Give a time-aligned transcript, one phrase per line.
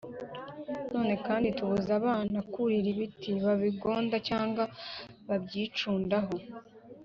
[0.93, 4.63] None kandi tubuza abana kurira ibiti babigonda cyangwa
[5.27, 6.33] babyicundaho